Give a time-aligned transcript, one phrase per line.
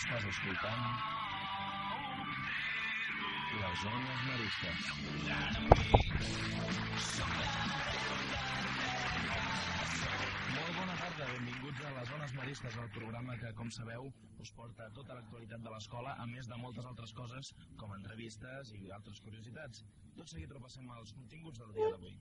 [0.00, 0.84] Estàs escoltant
[3.58, 4.86] les zones maristes.
[10.54, 14.08] Molt bona tarda, benvinguts a les zones maristes, el programa que, com sabeu,
[14.40, 18.88] us porta tota l'actualitat de l'escola, a més de moltes altres coses, com entrevistes i
[18.96, 19.84] altres curiositats.
[20.16, 22.20] Tot seguit repassem els continguts del dia d'avui.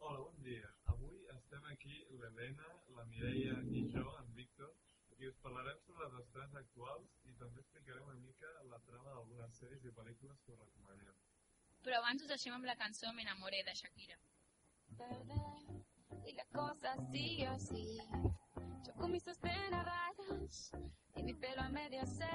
[0.00, 0.73] Hola, bon dia.
[1.54, 4.70] Estem aquí l'Helena, la Mireia i jo, en Víctor,
[5.22, 9.60] i us parlarem sobre les estrenes actuals i també explicarem una mica la trama d'algunes
[9.60, 11.20] sèries i pel·lícules que us recomanem.
[11.86, 14.18] Però abans us deixem amb la cançó Me enamoré de Shakira.
[16.26, 17.98] y la cosa sigue así.
[18.84, 20.72] Yo con mis rayas
[21.14, 22.34] y mi pelo a medio se.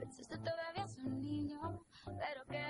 [0.00, 2.65] Pensaste todavía es un niño, pero ¿qué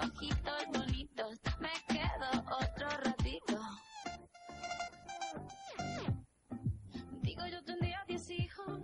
[0.00, 1.40] ojitos bonitos.
[1.60, 3.60] Me quedo otro ratito.
[7.22, 8.80] Digo, yo tendría diez hijos.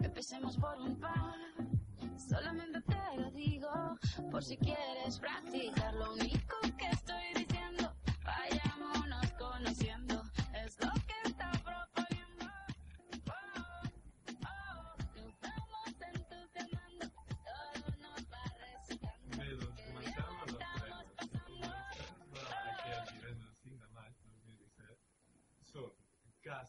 [0.00, 1.36] Empecemos por un par.
[2.18, 3.70] Solamente te lo digo
[4.30, 5.94] por si quieres practicar.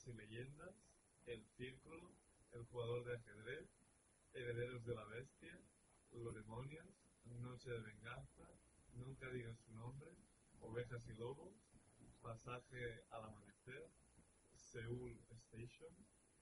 [0.05, 0.75] Y Leyendas,
[1.25, 2.13] El Círculo,
[2.51, 3.67] El Jugador de Ajedrez,
[4.31, 5.59] Herederos de la Bestia,
[6.11, 6.85] Los Demonios,
[7.25, 8.47] Noche de Venganza,
[8.93, 10.11] Nunca digas su nombre,
[10.61, 11.53] Ovejas y Lobos,
[12.21, 13.89] Pasaje al Amanecer,
[14.53, 15.93] Seúl Station,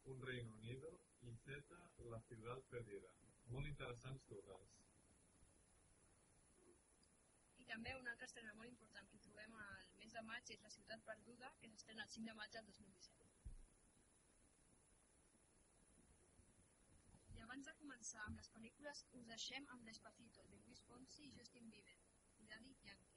[0.03, 1.63] Un Reino Unido i Z,
[2.09, 3.11] La Ciudad Perdida.
[3.47, 4.75] Molt interessants totes.
[7.57, 10.73] I també una altra estrena molt important que trobem al mes de maig és La
[10.77, 13.24] ciutat perduda, que s'estrena el 5 de maig del 2017.
[17.55, 21.69] Abans de començar amb les pel·lícules, us deixem amb Despacito, de Luis Fonsi i Justin
[21.71, 21.93] Bieber,
[22.41, 23.15] i Daddy Yankee.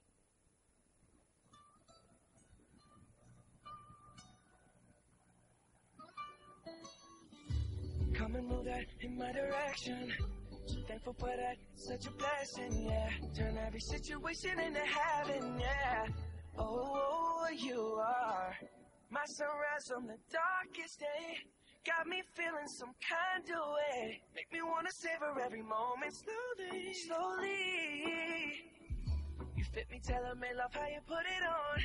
[8.17, 10.15] Come and move that in my direction.
[10.87, 13.11] Thankful for that, such a blessing, yeah.
[13.35, 16.07] Turn every situation into heaven, yeah.
[16.57, 18.55] Oh, oh, oh you are
[19.11, 21.58] my sunrise on the darkest day.
[21.89, 24.21] Got me feeling some kind of way.
[24.37, 28.61] Make me wanna savor every moment slowly, slowly.
[29.57, 31.81] You fit me, tailor made love how you put it on.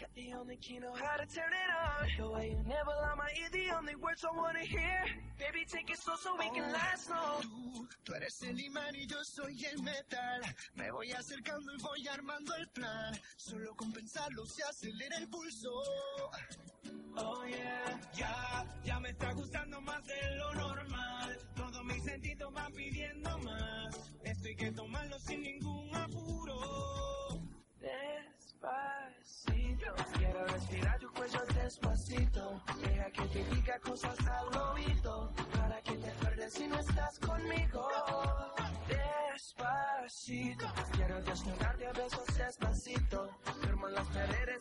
[0.00, 2.08] Got the only key, know how to turn it on.
[2.16, 5.04] The way you never lie my ear, the only words I wanna hear.
[5.38, 6.72] Baby, take it slow so we can oh.
[6.72, 7.42] last long.
[7.42, 10.40] Tú, tú eres el imán y yo soy el metal.
[10.74, 13.14] Me voy acercando y voy armando el plan.
[13.36, 15.70] Solo con pensarlo se acelera el pulso.
[17.16, 18.00] Oh yeah.
[18.16, 21.38] Ya, ya me está gustando más de lo normal.
[21.56, 24.12] Todos mis sentidos van pidiendo más.
[24.22, 26.58] Esto hay que tomarlo sin ningún apuro.
[27.80, 29.86] Despacito,
[30.18, 32.62] quiero respirar tu cuello despacito.
[32.82, 35.32] Deja que te diga cosas al oído.
[35.56, 37.88] Para que te acuerdes si no estás conmigo.
[38.88, 43.30] Despacito, quiero desnudarte a besos despacito.
[43.60, 44.53] Firmo las paredes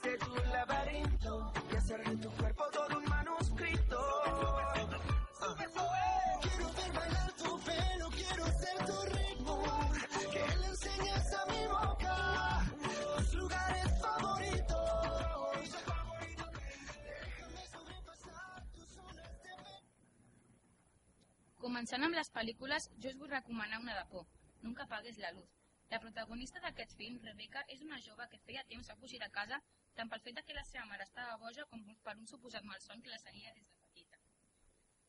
[21.83, 24.21] Començant amb les pel·lícules, jo us vull recomanar una de por,
[24.65, 25.49] Nunca apagues la luz.
[25.91, 29.57] La protagonista d'aquest film, Rebecca, és una jove que feia temps a fugir de casa
[29.97, 33.11] tant pel fet que la seva mare estava boja com per un suposat malson que
[33.11, 34.21] la seguia des de petita.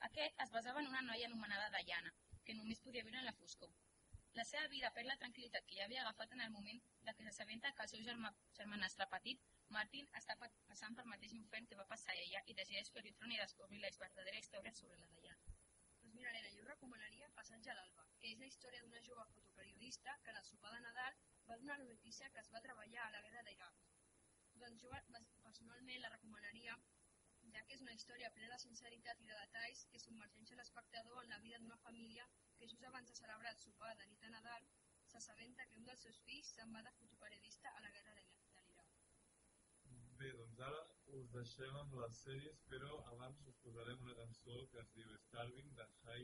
[0.08, 2.12] Aquest es basava en una noia anomenada Diana,
[2.44, 3.70] que només podia viure en la foscor.
[4.34, 7.22] La seva vida perd la tranquil·litat que ja havia agafat en el moment de que
[7.28, 9.46] s'assabenta que el seu germà, germanastre petit,
[9.78, 13.30] Martin, està pa- passant pel mateix infern que va passar ella i decideix fer-hi front
[13.38, 15.33] i descobrir la verdadera història sobre la d'allà.
[16.68, 20.72] Recomanaria Passatge a l'Alba, que és la història d'una jove fotoperiodista que en el sopar
[20.74, 21.18] de Nadal
[21.48, 23.82] va donar la notícia que es va treballar a la guerra d'Iraq.
[24.62, 24.92] Doncs jo
[25.46, 26.76] personalment la recomanaria
[27.54, 31.34] ja que és una història plena de sinceritat i de detalls que submergeix l'espectador en
[31.34, 32.26] la vida d'una família
[32.58, 34.66] que just abans de celebrar el sopar de nit de Nadal
[35.12, 38.84] s'assabenta que un dels seus fills se'n va de fotoperiodista a la guerra de l'Iraq.
[40.18, 44.80] Bé, doncs ara us deixem amb les sèries, però abans us posarem una cançó que
[44.82, 46.14] es diu Starving de, de.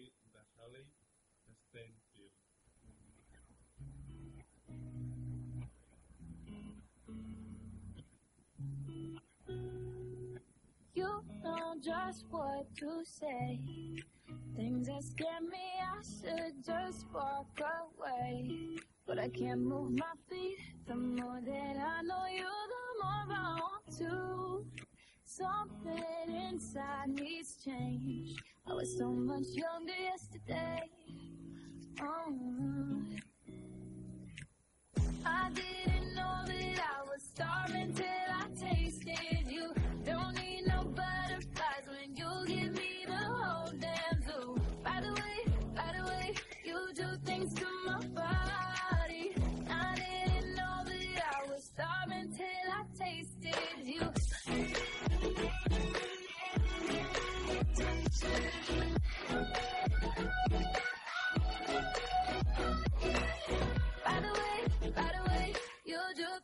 [10.94, 13.60] You know just what to say.
[14.56, 18.76] Things that scare me, I should just walk away.
[19.06, 20.58] But I can't move my feet.
[20.86, 24.64] The more that I know you, the more I want to.
[25.24, 26.04] Something
[26.50, 28.34] inside needs change.
[28.68, 30.82] I was so much younger yesterday.
[32.02, 33.02] Oh.
[35.24, 39.72] I didn't know that I was starving till I tasted you.
[40.04, 44.56] Don't need no butterflies when you give me the whole damn zoo.
[44.84, 46.34] By the way, by the way,
[46.64, 47.79] you do things to my
[66.30, 66.36] De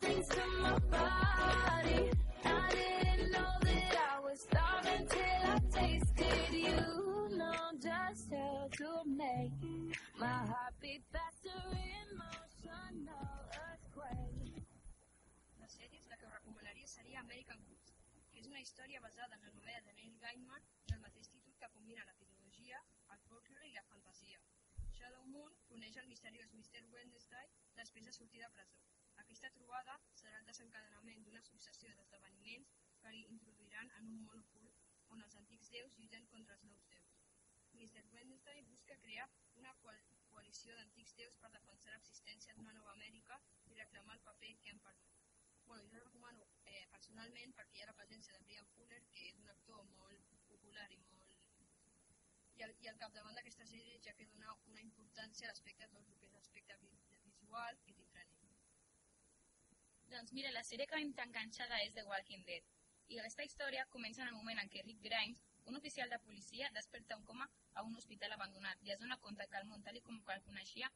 [15.74, 17.94] sèries, la que recomanaria seria American Gods,
[18.32, 21.70] que és una història basada en la novel·la de Neil Gaiman del mateix títol que
[21.78, 22.82] combina la tecnologia,
[23.14, 24.42] el folklore i la fantasia.
[24.98, 26.84] Shadow Moon coneix el misteriós Mr.
[26.92, 27.48] Wednesday
[27.80, 28.82] després de sortir de presó.
[29.26, 32.74] Aquesta trobada serà el desencadenament d'una successió d'esdeveniments
[33.04, 34.84] que introduiran en un món ocult
[35.14, 37.16] on els antics déus lluiten contra els nous déus.
[37.80, 38.04] Mr.
[38.12, 39.26] Wednesday busca crear
[39.62, 39.98] una coal
[40.30, 43.40] coalició d'antics déus per defensar l'existència d'una nova Amèrica
[43.72, 45.18] i reclamar el paper que han perdut.
[45.66, 49.42] Bueno, jo recomano eh, personalment perquè hi ha la presència de Brian Fuller, que és
[49.42, 51.34] un actor molt popular i molt...
[52.60, 56.06] I al, i al capdavant d'aquesta sèrie ja que dona una importància a l'aspecte tot
[56.14, 56.94] el que és l'aspecte vi-
[57.26, 58.55] visual i d'intranet.
[60.10, 62.66] Doncs mira, la sèrie que m'ha enganxada és The Walking Dead.
[63.14, 66.68] I aquesta història comença en el moment en què Rick Grimes, un oficial de policia,
[66.76, 69.98] desperta un coma a un hospital abandonat i es dona compte que el món tal
[70.06, 70.90] com el coneixia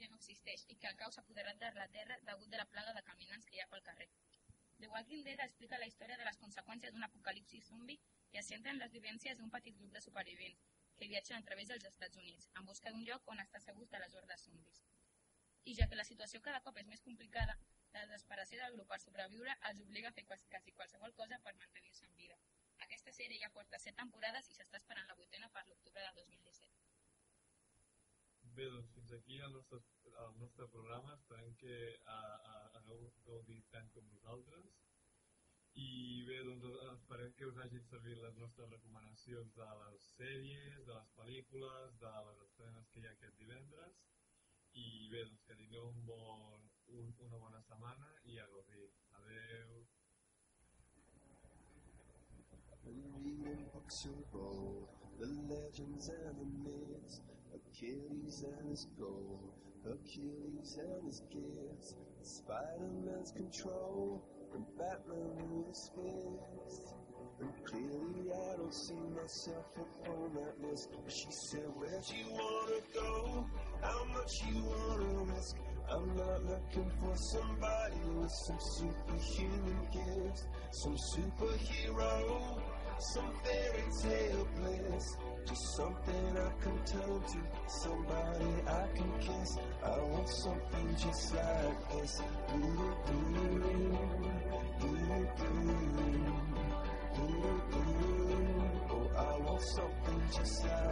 [0.00, 2.66] ja no existeix i que el caos s'ha apoderat de la Terra degut de la
[2.72, 4.08] plaga de caminants que hi ha pel carrer.
[4.80, 8.00] The Walking Dead explica la història de les conseqüències d'un apocalipsi zombi
[8.32, 10.66] i es centra en les vivències d'un petit grup de supervivents
[10.96, 14.00] que viatgen a través dels Estats Units en busca d'un lloc on estar segurs de
[14.04, 14.84] les hordes zombis.
[15.64, 17.56] I ja que la situació cada cop és més complicada,
[17.96, 21.54] la desesperació del grup per sobreviure els obliga a fer quasi, quasi qualsevol cosa per
[21.62, 22.38] mantenir-se en vida.
[22.86, 26.86] Aquesta sèrie ja porta 7 temporades i s'està esperant la vuitena per l'octubre de 2017.
[28.56, 29.78] Bé, doncs fins aquí el nostre,
[30.24, 31.14] el nostre programa.
[31.14, 31.78] Esperem que
[32.12, 32.18] a,
[32.52, 34.76] a, hagueu gaudit tant com nosaltres.
[35.86, 35.88] I
[36.28, 41.10] bé, doncs esperem que us hagin servit les nostres recomanacions de les sèries, de les
[41.18, 44.00] pel·lícules, de les estrenes que hi ha aquest divendres.
[44.84, 48.90] I bé, doncs que tingueu un bon, un, una bona setmana i a gaudir.
[49.18, 49.86] Adeu.
[55.18, 57.20] The legends and the myths,
[57.54, 59.52] Achilles and his gold,
[59.84, 64.22] Achilles and his gifts, Spider-Man's control,
[64.54, 66.94] and Batman with his fist.
[67.40, 70.90] And clearly I don't see myself upon that list.
[71.08, 73.46] She said, where'd you wanna go?
[73.82, 75.56] How much you wanna risk?
[75.88, 82.60] I'm not looking for somebody with some superhuman gifts, some superhero,
[82.98, 85.16] some fairy tale bliss.
[85.46, 87.38] Just something I can turn to,
[87.68, 89.58] somebody I can kiss.
[89.84, 92.20] I want something just like this.
[98.90, 100.85] Oh, I want something just like.